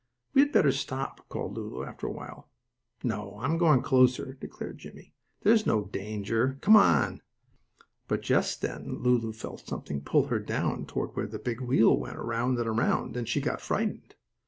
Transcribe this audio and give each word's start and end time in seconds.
"We 0.33 0.41
had 0.41 0.51
better 0.51 0.71
stop," 0.71 1.29
called 1.29 1.53
Lulu, 1.53 1.83
after 1.83 2.07
a 2.07 2.11
while. 2.11 2.49
"No, 3.03 3.37
I'm 3.39 3.59
going 3.59 3.83
closer," 3.83 4.33
declared 4.33 4.79
Jimmie. 4.79 5.13
"There 5.43 5.53
is 5.53 5.67
no 5.67 5.83
danger; 5.85 6.57
come 6.61 6.75
on!" 6.75 7.21
But 8.07 8.23
just 8.23 8.63
then 8.63 8.97
Lulu 9.03 9.31
felt 9.31 9.67
something 9.67 10.01
pulling 10.01 10.29
her 10.29 10.39
down 10.39 10.87
toward 10.87 11.15
where 11.15 11.27
the 11.27 11.37
big 11.37 11.61
wheel 11.61 11.95
went 11.95 12.17
around 12.17 12.57
and 12.57 12.67
around, 12.67 13.15
and 13.15 13.29
she 13.29 13.41
got 13.41 13.61
frightened. 13.61 14.15